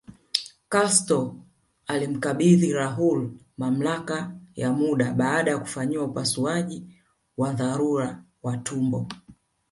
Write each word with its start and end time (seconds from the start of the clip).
Castro 0.69 1.35
alimkabidhi 1.87 2.73
Raul 2.73 3.31
mamlaka 3.57 4.35
ya 4.55 4.71
muda 4.73 5.13
baada 5.13 5.51
ya 5.51 5.57
kufanyiwa 5.57 6.05
upasuaji 6.05 6.95
wa 7.37 7.53
dharura 7.53 8.23
wa 8.43 8.53
utumbo 8.53 9.07